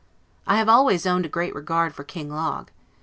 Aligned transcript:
I 0.47 0.57
have 0.57 0.67
always 0.67 1.05
owned 1.05 1.27
a 1.27 1.29
great 1.29 1.53
regard 1.53 1.93
for 1.93 2.03
King 2.03 2.31
Log. 2.33 2.71